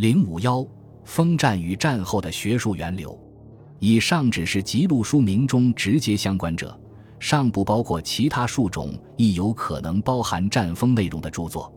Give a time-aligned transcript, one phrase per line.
[0.00, 0.66] 零五幺，
[1.04, 3.14] 封战与战后的学术源流。
[3.80, 6.74] 以上只是记录书名中直接相关者，
[7.18, 11.70] 尚不包括其他数种亦有可能包含战风内容的著作。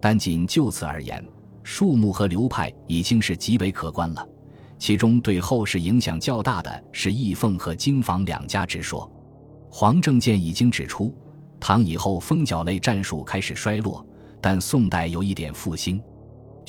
[0.00, 1.22] 但仅就此而言，
[1.62, 4.26] 数目和流派已经是极为可观了。
[4.78, 9.12] 其中对后世影响较大的是义凤和经房两家之说。
[9.68, 11.14] 黄正健已经指出，
[11.60, 14.02] 唐以后封角类战术开始衰落，
[14.40, 16.02] 但宋代有一点复兴。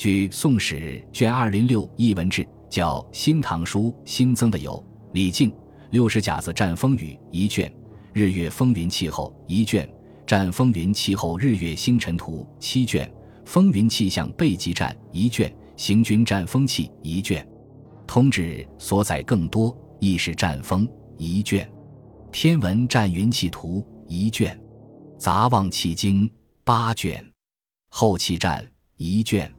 [0.00, 0.76] 据《宋史》
[1.12, 4.82] 卷二零六一文志，叫《新唐书》新增的有
[5.12, 5.52] 李靖
[5.90, 7.70] 六十甲子战风雨一卷，
[8.14, 9.86] 日月风云气候一卷，
[10.26, 13.12] 战风云气候日月星辰图七卷，
[13.44, 17.46] 风云气象备急战一卷，行军战风气一卷。
[18.06, 21.70] 通志所载更多，亦是战风一卷，
[22.32, 24.58] 天文战云气图一卷，
[25.18, 26.26] 杂望气经
[26.64, 27.22] 八卷，
[27.90, 29.52] 后气战一卷，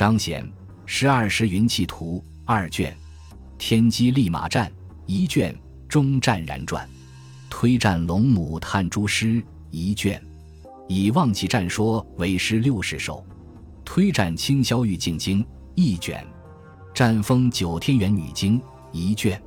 [0.00, 0.50] 张显
[0.86, 2.96] 十二时云气图二卷，
[3.58, 4.72] 天机立马战
[5.04, 5.54] 一卷，
[5.90, 6.88] 中战然传，
[7.50, 10.18] 推战龙母探诸师一卷，
[10.88, 13.22] 以望气战说为诗六十首，
[13.84, 16.26] 推战清霄玉镜经一卷。
[16.94, 18.58] 战风九天元女经
[18.92, 19.38] 一卷，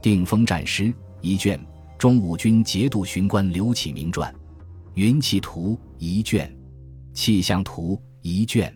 [0.00, 1.58] 定风战诗一卷，
[1.98, 4.32] 中武军节度巡官刘启明传，
[4.94, 6.56] 云气图一卷，
[7.12, 8.72] 气象图一卷，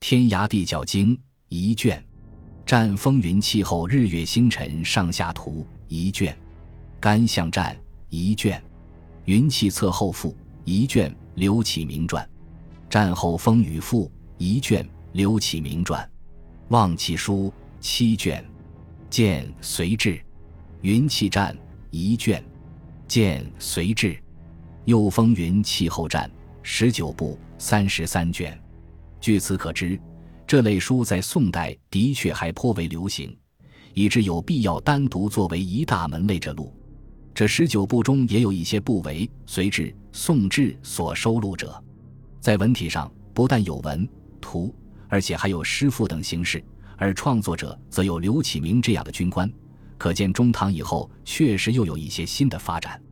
[0.00, 1.16] 天涯地角经
[1.50, 2.02] 一卷，
[2.64, 6.36] 战风云气候日月星辰上下图一卷，
[6.98, 7.76] 干象战
[8.08, 8.60] 一卷，
[9.26, 10.34] 云气测候赋
[10.64, 12.28] 一卷，刘启明传，
[12.88, 16.10] 战后风雨赋一卷，刘启明传。
[16.68, 18.42] 望气书七卷，
[19.10, 20.20] 见随志，
[20.80, 21.56] 云气战
[21.90, 22.42] 一卷，
[23.06, 24.18] 见随志，
[24.86, 26.28] 又风云气候战
[26.62, 28.59] 十九部三十三卷。
[29.20, 30.00] 据此可知，
[30.46, 33.36] 这类书在宋代的确还颇为流行，
[33.94, 36.74] 以致有必要单独作为一大门类着录。
[37.34, 41.82] 这十九部中也有一些不为随志、宋志所收录者，
[42.40, 44.08] 在文体上不但有文
[44.40, 44.74] 图。
[45.12, 46.62] 而且还有诗赋等形式，
[46.96, 49.52] 而创作者则有刘启明这样的军官，
[49.98, 53.02] 可见中唐以后确实又有一些新的发展。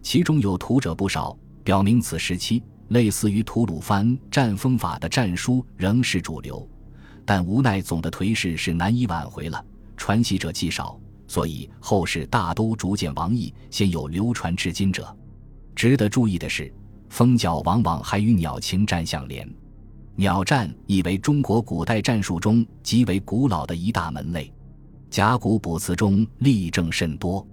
[0.00, 6.68] 其中有图者不少，表明此时期类似于吐鲁番战风法的战书仍是主流。
[7.24, 9.64] 但无奈总的颓势是难以挽回了，
[9.96, 15.16] 传习者既少，所以后世大都逐渐亡佚，鲜有流传至今者。
[15.74, 16.72] 值得注意的是，
[17.08, 19.48] 封角往往还与鸟禽战相连。
[20.14, 24.52] 鸟战亦为中国古代战术中极为古老的一大门类，
[25.08, 27.42] 甲骨卜辞中例证甚多，《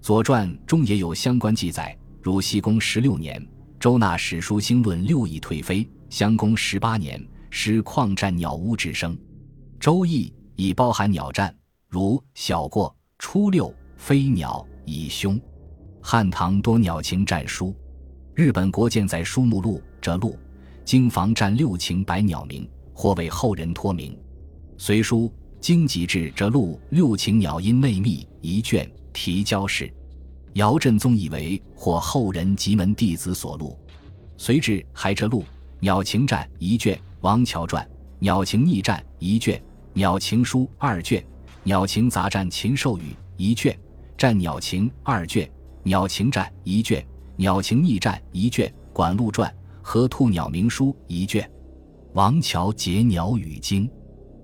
[0.00, 1.96] 左传》中也有相关记载。
[2.22, 3.46] 如西公十六年，
[3.80, 7.18] 周纳史书兴论六翼退飞；襄公十八年，
[7.48, 9.16] 师旷战鸟屋之声。
[9.80, 11.52] 《周易》已包含鸟战，
[11.88, 15.40] 如小过初六飞鸟以凶。
[16.02, 17.74] 汉唐多鸟禽战书，
[18.34, 20.38] 日本国建在书目录这录。
[20.84, 24.14] 经房占六禽百鸟名，或为后人托名。
[24.76, 25.20] 隋书
[25.58, 29.90] 《经籍志》这录六禽鸟音内密一卷提交氏，
[30.54, 33.78] 姚振宗以为或后人及门弟子所录。
[34.36, 35.44] 隋志还这录
[35.80, 37.88] 鸟禽战一卷，王乔传
[38.18, 39.62] 鸟禽逆战一卷，
[39.92, 41.24] 鸟禽书二卷，
[41.62, 43.78] 鸟禽杂战禽兽语一卷，
[44.16, 45.50] 战鸟禽二卷，
[45.82, 47.06] 鸟禽战一卷，
[47.36, 49.52] 鸟禽逆战一卷，管路传。
[49.82, 51.50] 和兔鸟鸣书一卷，
[52.12, 53.90] 王乔结鸟语经，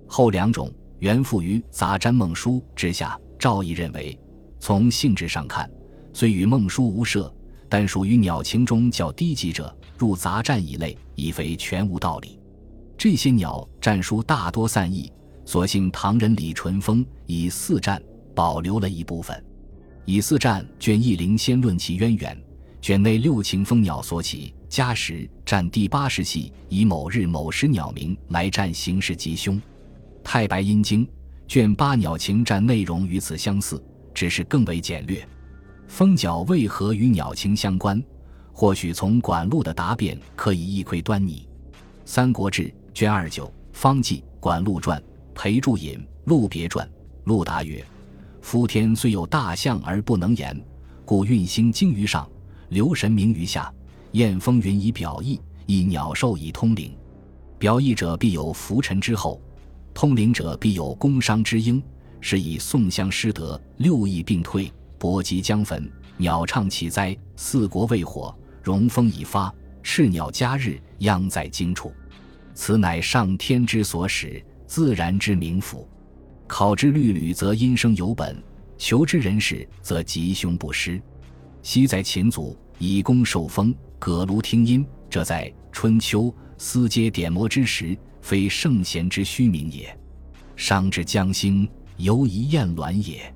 [0.09, 3.17] 后两种原附于杂占梦书之下。
[3.39, 4.19] 赵毅认为，
[4.59, 5.71] 从性质上看，
[6.17, 7.31] 虽与梦书无涉，
[7.69, 12.39] 但属于鸟禽中较低级者，入杂战一类，已非全无道理。
[12.97, 15.13] 这些鸟战书大多散佚，
[15.45, 18.03] 所幸唐人李淳风以四战
[18.35, 19.45] 保留了一部分。
[20.07, 22.43] 以四战卷一灵先论其渊源，
[22.81, 24.55] 卷内六禽蜂鸟所起。
[24.71, 29.61] 加时占第八十系，以某日某时鸟鸣来占形势吉凶。
[30.25, 31.07] 太白阴经
[31.47, 33.85] 卷八鸟禽占内容与此相似，
[34.15, 35.23] 只是更为简略。
[35.89, 38.03] 蜂角为何与鸟禽相关？
[38.53, 41.47] 或许从管路的答辩可以一窥端倪。
[42.05, 42.63] 《三国志》
[42.95, 45.03] 卷二九方记管路传
[45.35, 46.89] 裴注引陆别传
[47.25, 47.85] 陆达曰
[48.41, 50.59] ：“夫天虽有大象而不能言，
[51.05, 52.29] 故运星精于上，
[52.71, 53.73] 留神明于下。”
[54.13, 56.97] 燕风云以表意，以鸟兽以通灵。
[57.59, 59.39] 表意者必有浮沉之后，
[59.93, 61.83] 通灵者必有工商之应。
[62.19, 69.53] 是以宋襄失德，六翼并退，伯及将焚，鸟唱起灾，四国未火，荣风已发，
[69.83, 71.93] 赤鸟加日，殃在荆处。
[72.55, 75.89] 此乃上天之所使，自然之名符。
[76.47, 78.35] 考之律吕，则音声有本；
[78.79, 81.01] 求之人士，则吉凶不失。
[81.63, 89.95] 昔在秦祖以功受封，葛庐听音，这在春秋司皆点磨之时，非圣贤之虚名也。
[90.55, 93.35] 商至将兴，犹疑燕鸾也。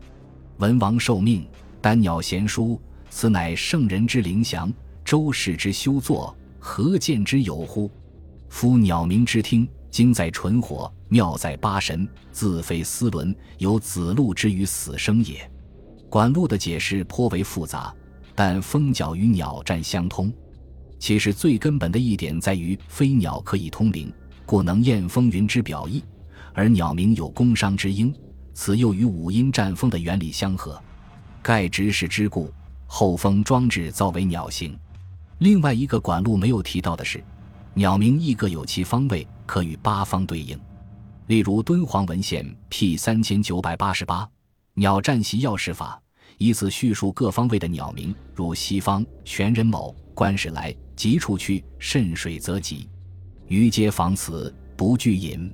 [0.61, 1.43] 文王受命，
[1.81, 2.79] 丹鸟贤书，
[3.09, 4.71] 此乃圣人之灵祥，
[5.03, 7.91] 周氏之修作，何见之有乎？
[8.51, 15.51] 夫鸟鸣之听，精在纯火，妙在八神，自非斯伦，有子路之于死生也。
[16.11, 17.95] 管路的解释颇为复杂。
[18.35, 20.33] 但蜂角与鸟战相通，
[20.99, 24.13] 其实最根本的一点在于飞鸟可以通灵，
[24.47, 26.03] 故能验风云之表意；
[26.55, 28.15] 而鸟鸣有工商之应，
[28.61, 30.79] 此又与五音战风的原理相合。
[31.41, 32.53] 盖直视之故，
[32.87, 34.79] 后风装置造为鸟形。
[35.39, 37.25] 另外一个管路没有提到的是，
[37.73, 40.61] 鸟鸣亦各有其方位，可与八方对应。
[41.29, 44.29] 例如敦煌文献 P 三千九百八十八，
[44.75, 45.99] 鸟战习要事法。
[46.37, 52.87] 以此叙述各方位的鸟鸣，如西方玄人某，官使来，急处去，渗水则急。
[53.47, 55.51] 余皆防此，不惧饮。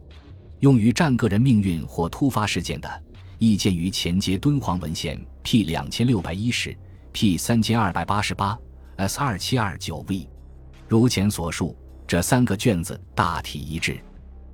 [0.60, 3.02] 用于战个人命运或突发事件的，
[3.38, 6.76] 亦见于前接敦煌文献 P 两千六百一十、
[7.12, 8.58] P 三千二百八十八、
[8.96, 10.28] S 二七二九 V。
[10.88, 11.76] 如前所述，
[12.06, 13.98] 这三个卷子大体一致，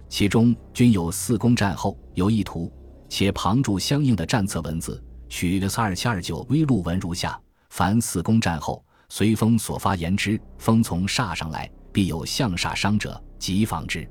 [0.08, 2.72] 其中均有四公战后有一图，
[3.08, 5.02] 且旁注相应的战策文字。
[5.28, 7.40] 取 S 二七二九微录文如下：
[7.70, 14.02] 凡四公战后，随风所发言之，风从煞上来，必有向煞伤者，即防之；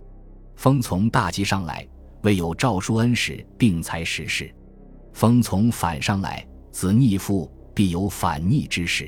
[0.61, 1.83] 风从大吉上来，
[2.21, 4.45] 未有诏书恩使，并才实事；
[5.11, 9.07] 风从反上来，子逆父，必有反逆之事；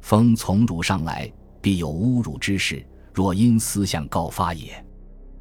[0.00, 1.32] 风从辱上来，
[1.62, 2.84] 必有侮辱之事，
[3.14, 4.84] 若因思想告发也；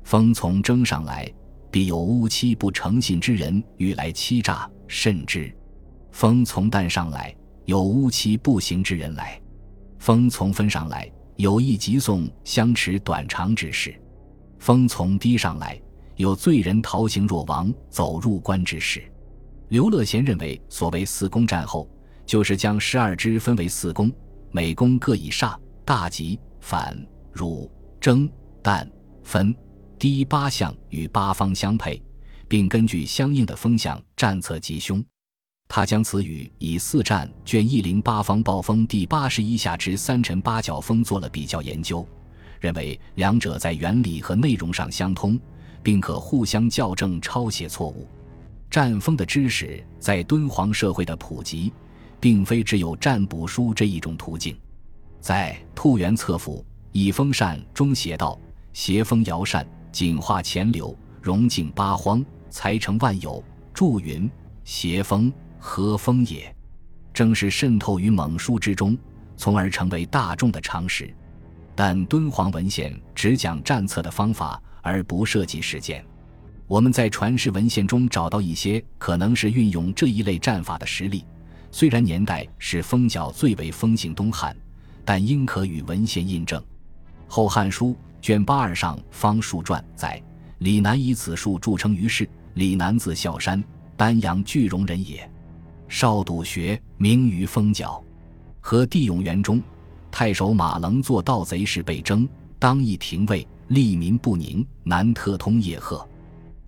[0.03, 1.27] 风从征上来，
[1.71, 5.51] 必有乌欺不诚信之人欲来欺诈，甚之。
[6.11, 7.35] 风从旦上来，
[7.65, 9.41] 有乌期不行之人来；
[9.97, 13.93] 风从分上来，有意急送相持短长之事；
[14.59, 15.81] 风从堤上来，
[16.17, 19.01] 有罪人逃行若亡，走入关之事。
[19.69, 21.89] 刘乐贤认为，所谓四宫战后，
[22.25, 24.11] 就是将十二支分为四宫，
[24.51, 26.97] 每宫各以煞、大吉、反、
[27.31, 27.71] 辱、
[28.01, 28.29] 征、
[28.61, 28.87] 旦、
[29.23, 29.55] 分、
[29.97, 32.01] 堤八象与八方相配，
[32.47, 35.03] 并根据相应的风向战策吉凶。
[35.67, 42.03] 他将此语以四战卷一零八方暴风第八十一下之三辰八角风做了比较研究，
[42.59, 45.39] 认为两者在原理和内容上相通，
[45.81, 48.07] 并可互相校正抄写错误。
[48.69, 51.73] 战风的知识在敦煌社会的普及，
[52.19, 54.55] 并非只有占卜书这一种途径。
[55.19, 58.39] 在《兔园策府以风扇》中写道
[58.73, 64.29] ：“斜风摇扇，景化潜流，融景八荒，才成万有。”祝云
[64.63, 66.55] ：“斜风。”和风也，
[67.13, 68.97] 正是渗透于蒙书之中，
[69.35, 71.13] 从而成为大众的常识。
[71.79, 76.05] 但敦煌文献只讲战策的方法，而不涉及实践。
[76.67, 81.23] 我们在传世文献中找到一些可能是运用这一类战法的实例，
[81.71, 84.53] 虽然年代是封角最为风行东汉，
[85.05, 86.61] 但应可与文献印证。
[87.29, 87.91] 《后汉书》
[88.21, 90.21] 卷八二上方术传载，
[90.57, 92.29] 李南以此术著称于世。
[92.55, 93.63] 李南字孝山，
[93.95, 95.31] 丹阳句容人也。
[95.87, 98.03] 少笃学，名于封角。
[98.59, 99.63] 和帝永元中，
[100.11, 106.07] 太守马棱做盗贼时被征，当邑廷尉，利民不宁，南特通叶赫。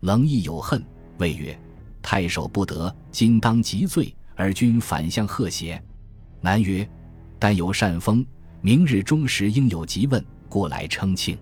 [0.01, 0.83] 棱亦有恨，
[1.17, 1.57] 谓曰
[2.01, 5.81] ：“太守不得，今当即罪，而君反向贺谐。”
[6.39, 6.87] 南曰
[7.37, 8.25] ：“但有善风，
[8.61, 11.37] 明日中时应有急问，过来称庆。”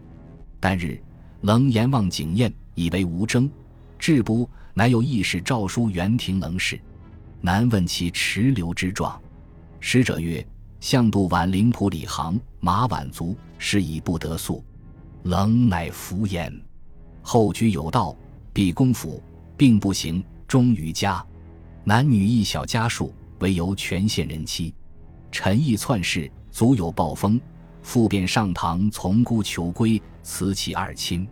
[0.60, 1.02] 旦日，
[1.42, 3.50] 棱言望景宴，以为无争，
[3.98, 6.80] 至不，乃有义士诏书元廷棱氏。
[7.42, 9.18] 难问其持留之状，
[9.80, 10.46] 使者曰
[10.80, 14.64] ：“向度晚灵仆李行马晚卒，是以不得宿。
[15.24, 16.54] 冷乃服焉。
[17.22, 18.16] 后居有道，
[18.54, 19.22] 必公府，
[19.58, 21.26] 并不行，终于家。
[21.84, 24.74] 男女一小家数，唯由全县人妻。
[25.32, 27.40] 臣亦篡世，足有暴风。
[27.82, 31.28] 复便上堂从姑求归，辞其二亲。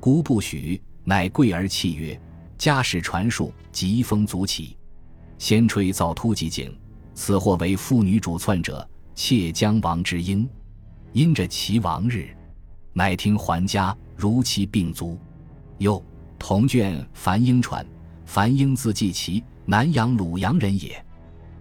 [0.00, 2.18] 姑不许，乃跪而泣曰
[2.56, 4.76] ：‘家世传述，疾风足起。’”
[5.38, 6.76] 先吹造突即景，
[7.18, 10.48] 此或为妇女主篡者，窃将亡之婴。
[11.12, 12.28] 因着其亡日，
[12.92, 15.18] 乃听还家，如其病卒。
[15.78, 16.00] 又
[16.38, 17.84] 同卷樊英传，
[18.24, 21.04] 樊英字季奇，南阳鲁阳人也。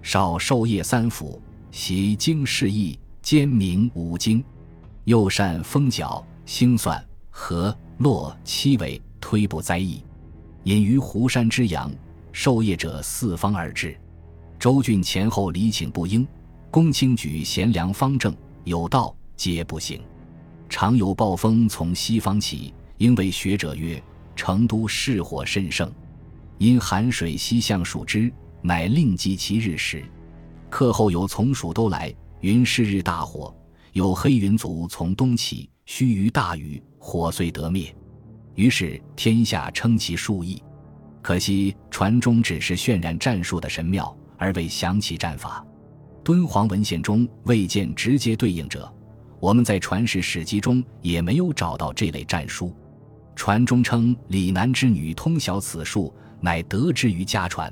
[0.03, 4.43] 少授业三府，习经释义，兼明五经。
[5.05, 10.03] 又善风角、星算、和、洛七尾，推不灾异。
[10.65, 11.91] 隐于湖山之阳，
[12.31, 13.99] 授业者四方而至。
[14.59, 16.27] 周郡前后礼请不应，
[16.71, 20.01] 公卿举贤良方正有道，皆不行。
[20.67, 24.01] 常有暴风从西方起，因为学者曰：
[24.35, 25.91] 成都市火甚盛，
[26.57, 28.33] 因寒水西向属之，
[28.63, 30.03] 乃令记其日时。
[30.71, 33.55] 课后有从蜀都来，云是日大火，
[33.93, 37.95] 有黑云族从东起，须臾大雨，火遂得灭。
[38.55, 40.61] 于是天下称其数亿。
[41.21, 45.65] 可惜传中只是渲染战术的神庙，而未详其战法。
[46.23, 48.91] 敦煌文献中未见直接对应者，
[49.39, 52.75] 我们在传世史籍中也没有找到这类战书。
[53.35, 57.71] 传中称李南之女通晓此术，乃得之于家传。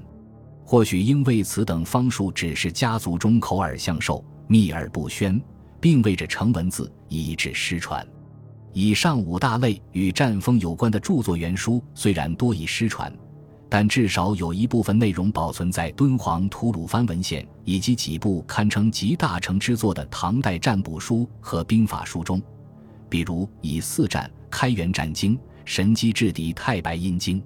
[0.64, 5.40] 或许因为此等方术只是家族中口耳相授，秘而不宣，
[5.80, 8.06] 并未着成文字，以致失传。
[8.74, 13.12] 以上五大类与战风有关的著作原书虽然多已失传，
[13.76, 22.42] 但至少有一部分内容保存在敦煌吐鲁番文献以及几部堪称集大成之作的唐代占卜书和兵法书中，
[23.10, 27.38] 比如《以四战》《开元战经》《神机制敌太白阴经》。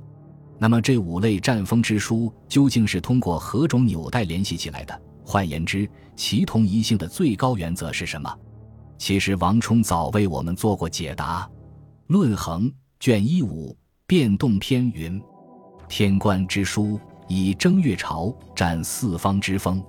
[0.60, 5.02] 那么这五类战风之书究竟是通过何种纽带联系起来的？
[5.26, 8.32] 换言之，其同一性的最高原则是什么？
[9.00, 11.42] 其实王充早为我们做过解答，
[12.06, 12.70] 《论衡》
[13.00, 15.20] 卷一五变动篇云
[15.90, 19.84] ：“天官之书，以正月朝占四方之风，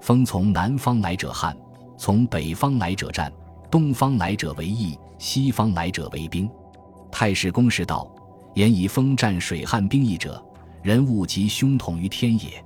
[0.00, 1.54] 风从南方来者旱，
[1.98, 3.30] 从北方来者战，
[3.68, 6.48] 东方来者为义，西方来者为兵。”
[7.10, 8.10] 太史公是道。
[8.54, 10.42] 言以风战水旱兵役者，
[10.82, 12.62] 人物及凶统于天也。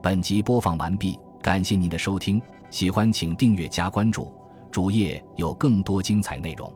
[0.00, 4.32] 本集播放完毕，感谢您的收听，喜欢请订阅加关注，
[4.70, 6.72] 主页有更多精彩内容。